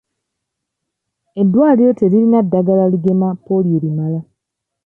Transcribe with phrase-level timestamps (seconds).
[1.41, 4.19] Eddwaliro teririna ddagala ligema pooliyo limala.